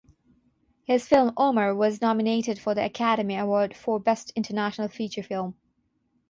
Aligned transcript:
His 0.83 1.07
film 1.07 1.31
Omar 1.37 1.75
was 1.75 2.01
nominated 2.01 2.57
for 2.57 2.73
the 2.73 2.83
Academy 2.83 3.35
Award 3.37 3.75
for 3.75 3.99
Best 3.99 4.31
International 4.35 4.87
Feature 4.87 5.21
Film. 5.21 5.53